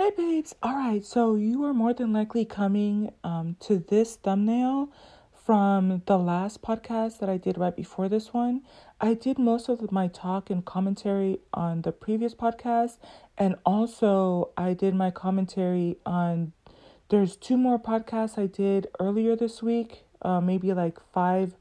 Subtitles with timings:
[0.00, 4.90] Hey babes, all right, so you are more than likely coming um, to this thumbnail
[5.44, 8.62] from the last podcast that I did right before this one.
[8.98, 12.96] I did most of my talk and commentary on the previous podcast,
[13.36, 16.54] and also I did my commentary on.
[17.10, 21.56] There's two more podcasts I did earlier this week, uh, maybe like five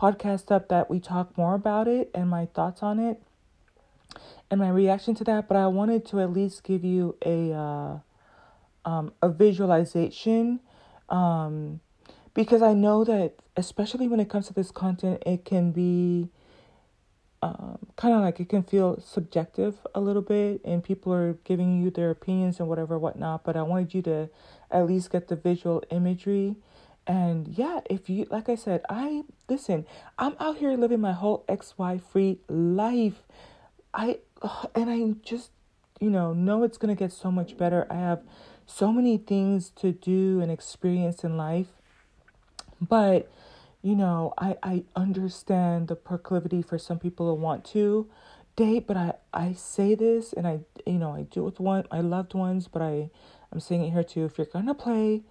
[0.00, 3.20] podcasts up that we talk more about it and my thoughts on it
[4.50, 7.98] and my reaction to that, but I wanted to at least give you a uh,
[8.84, 10.60] um, a visualization
[11.08, 11.80] um,
[12.34, 16.30] because I know that especially when it comes to this content, it can be
[17.42, 21.82] um, kind of like it can feel subjective a little bit, and people are giving
[21.82, 23.44] you their opinions and whatever whatnot.
[23.44, 24.28] But I wanted you to
[24.70, 26.56] at least get the visual imagery.
[27.06, 29.86] And yeah, if you like I said, I listen,
[30.18, 33.22] I'm out here living my whole XY free life.
[33.94, 34.18] I
[34.74, 35.50] and I just,
[36.00, 37.86] you know, know it's going to get so much better.
[37.90, 38.22] I have
[38.66, 41.68] so many things to do and experience in life.
[42.80, 43.30] But,
[43.82, 48.08] you know, I, I understand the proclivity for some people to want to
[48.56, 51.84] date, but I, I say this and I, you know, I do it with one,
[51.90, 53.10] my loved ones, but I,
[53.52, 54.24] I'm saying it here too.
[54.24, 55.22] If you're going to play,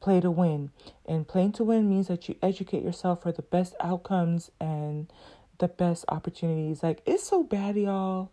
[0.00, 0.70] play to win.
[1.06, 5.10] And playing to win means that you educate yourself for the best outcomes and
[5.58, 6.82] the best opportunities.
[6.82, 8.30] Like, it's so bad, y'all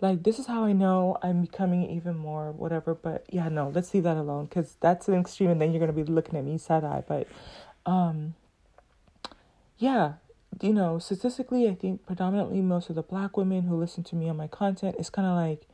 [0.00, 2.94] like this is how I know I'm becoming even more whatever.
[2.94, 5.92] But yeah, no, let's leave that alone because that's an extreme, and then you're gonna
[5.92, 7.02] be looking at me side eye.
[7.06, 7.28] But
[7.86, 8.34] um,
[9.78, 10.14] yeah,
[10.60, 14.28] you know, statistically, I think predominantly most of the black women who listen to me
[14.28, 15.66] on my content is kind of like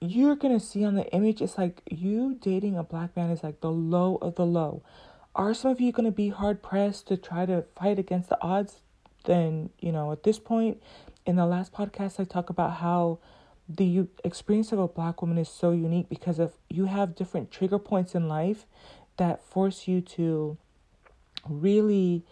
[0.00, 1.42] you're gonna see on the image.
[1.42, 4.82] It's like you dating a black man is like the low of the low.
[5.36, 8.80] Are some of you gonna be hard pressed to try to fight against the odds?
[9.24, 10.82] Then you know, at this point,
[11.26, 13.18] in the last podcast, I talk about how
[13.68, 17.78] the experience of a black woman is so unique because of you have different trigger
[17.78, 18.66] points in life
[19.16, 20.56] that force you to
[21.48, 22.22] really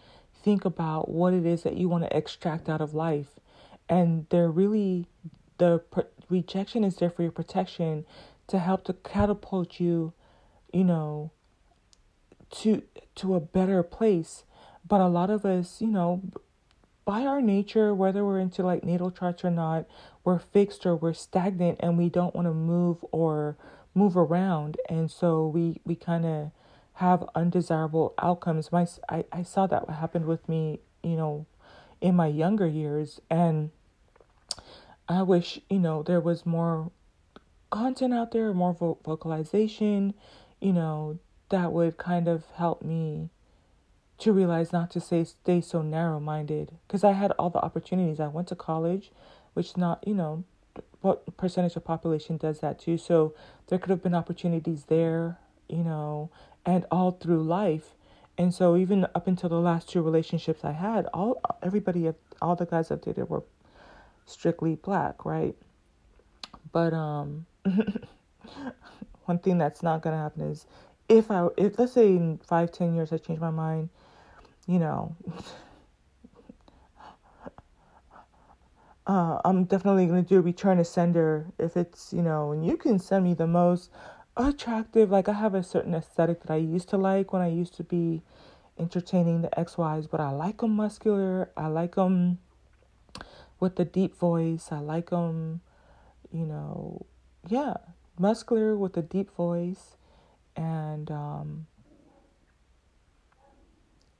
[0.43, 3.39] think about what it is that you want to extract out of life
[3.89, 5.07] and they're really
[5.57, 5.81] the
[6.29, 8.05] rejection is there for your protection
[8.47, 10.13] to help to catapult you
[10.71, 11.31] you know
[12.53, 12.81] to
[13.15, 14.43] to a better place
[14.87, 16.21] but a lot of us you know
[17.05, 19.85] by our nature, whether we're into like natal charts or not,
[20.23, 23.57] we're fixed or we're stagnant and we don't want to move or
[23.93, 24.77] move around.
[24.89, 26.51] And so we, we kind of
[26.93, 28.71] have undesirable outcomes.
[28.71, 31.45] My, I, I saw that what happened with me, you know,
[31.99, 33.19] in my younger years.
[33.29, 33.71] And
[35.09, 36.91] I wish, you know, there was more
[37.69, 40.13] content out there, more vo- vocalization,
[40.61, 43.29] you know, that would kind of help me
[44.19, 48.19] to realize not to say stay so narrow minded because I had all the opportunities.
[48.19, 49.11] I went to college,
[49.53, 50.43] which not you know
[51.01, 52.97] what percentage of population does that too.
[52.97, 53.33] So
[53.67, 55.37] there could have been opportunities there,
[55.67, 56.29] you know,
[56.65, 57.95] and all through life.
[58.37, 62.09] And so even up until the last two relationships I had, all everybody
[62.41, 63.43] all the guys I've dated were
[64.25, 65.55] strictly black, right?
[66.71, 67.45] But um
[69.25, 70.65] one thing that's not gonna happen is
[71.09, 73.89] if I if let's say in five, ten years I change my mind
[74.67, 75.15] you know,
[79.07, 82.77] uh, I'm definitely to do a return to sender if it's, you know, and you
[82.77, 83.89] can send me the most
[84.37, 87.75] attractive, like I have a certain aesthetic that I used to like when I used
[87.75, 88.21] to be
[88.79, 91.51] entertaining the X Ys, but I like them muscular.
[91.55, 92.39] I like them
[93.59, 94.69] with the deep voice.
[94.71, 95.61] I like them,
[96.31, 97.05] you know,
[97.47, 97.75] yeah,
[98.17, 99.97] muscular with a deep voice.
[100.55, 101.67] And, um,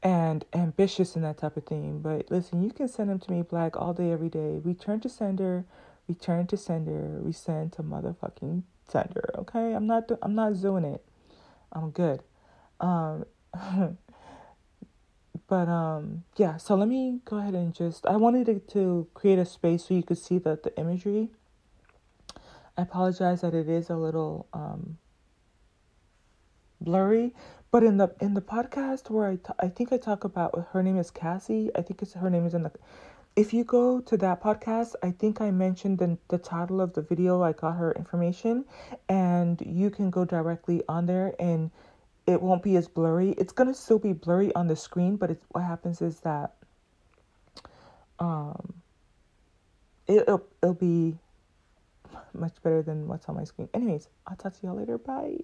[0.04, 2.00] and ambitious and that type of thing.
[2.00, 4.60] But listen, you can send them to me black all day, every day.
[4.64, 5.66] Return to sender,
[6.08, 9.30] return to sender, resend to motherfucking sender.
[9.38, 11.04] Okay, I'm not I'm not doing it.
[11.72, 12.22] I'm good.
[12.82, 13.26] Um,
[15.48, 16.58] but um, yeah.
[16.58, 19.94] So let me go ahead and just I wanted to, to create a space so
[19.94, 21.30] you could see the the imagery.
[22.78, 24.98] I apologize that it is a little um
[26.84, 27.34] blurry,
[27.72, 30.84] but in the in the podcast where I, t- I think I talk about her
[30.84, 31.72] name is Cassie.
[31.76, 32.72] I think it's her name is in the.
[33.36, 37.02] If you go to that podcast, I think I mentioned the the title of the
[37.02, 37.42] video.
[37.42, 38.66] I got her information,
[39.10, 41.72] and you can go directly on there, and
[42.28, 43.32] it won't be as blurry.
[43.32, 46.54] It's gonna still be blurry on the screen, but it's what happens is that
[48.20, 48.74] um
[50.08, 51.16] it, it'll it'll be
[52.34, 53.70] much better than what's on my screen.
[53.74, 54.98] Anyways, I'll talk to y'all later.
[54.98, 55.44] Bye.